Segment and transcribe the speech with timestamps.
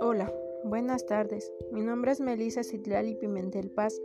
[0.00, 1.52] Hola, buenas tardes.
[1.72, 4.00] Mi nombre es Melissa Citlali Pimentel Paz.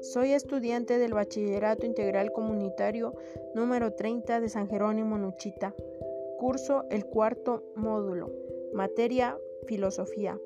[0.00, 3.14] Soy estudiante del Bachillerato Integral Comunitario
[3.54, 5.72] número 30 de San Jerónimo Nuchita.
[6.38, 8.32] Curso el cuarto módulo,
[8.74, 10.40] materia Filosofía.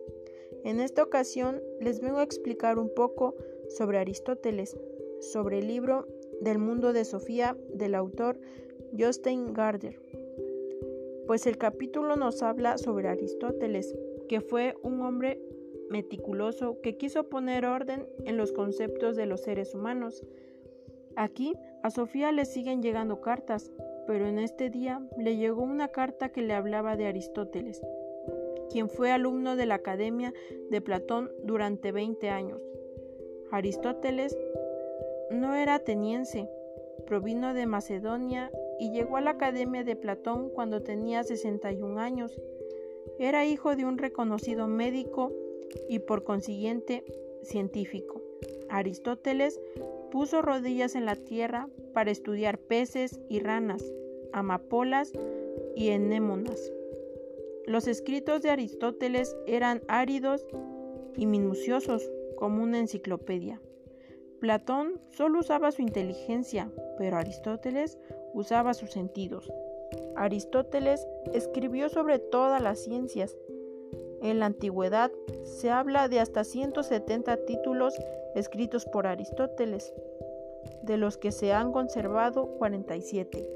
[0.65, 3.37] En esta ocasión les vengo a explicar un poco
[3.69, 4.77] sobre Aristóteles,
[5.21, 6.07] sobre el libro
[6.43, 8.39] del mundo de Sofía del autor
[8.99, 9.99] Jostein Garder.
[11.27, 13.97] Pues el capítulo nos habla sobre Aristóteles,
[14.29, 15.41] que fue un hombre
[15.89, 20.23] meticuloso que quiso poner orden en los conceptos de los seres humanos.
[21.17, 23.71] Aquí a Sofía le siguen llegando cartas,
[24.07, 27.81] pero en este día le llegó una carta que le hablaba de Aristóteles,
[28.71, 30.33] quien fue alumno de la Academia
[30.71, 32.61] de Platón durante 20 años.
[33.51, 34.37] Aristóteles
[35.31, 36.49] no era ateniense,
[37.07, 38.51] provino de Macedonia
[38.83, 42.37] y llegó a la Academia de Platón cuando tenía 61 años.
[43.17, 45.31] Era hijo de un reconocido médico
[45.89, 47.05] y por consiguiente
[47.45, 48.21] científico.
[48.69, 49.61] Aristóteles
[50.11, 53.85] puso rodillas en la tierra para estudiar peces y ranas,
[54.33, 55.13] amapolas
[55.77, 56.73] y enémonas.
[57.67, 60.45] Los escritos de Aristóteles eran áridos
[61.17, 63.61] y minuciosos como una enciclopedia.
[64.43, 67.97] Platón solo usaba su inteligencia, pero Aristóteles
[68.35, 69.49] usaba sus sentidos.
[70.17, 73.37] Aristóteles escribió sobre todas las ciencias.
[74.21, 75.13] En la antigüedad
[75.45, 77.95] se habla de hasta 170 títulos
[78.35, 79.95] escritos por Aristóteles,
[80.83, 83.49] de los que se han conservado 47.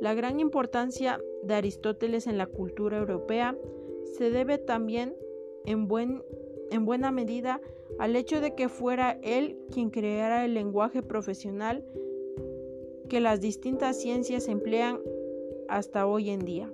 [0.00, 3.56] La gran importancia de Aristóteles en la cultura europea
[4.18, 5.14] se debe también
[5.64, 6.24] en, buen,
[6.72, 7.60] en buena medida
[7.98, 11.84] al hecho de que fuera él quien creara el lenguaje profesional
[13.08, 14.98] que las distintas ciencias emplean
[15.68, 16.72] hasta hoy en día.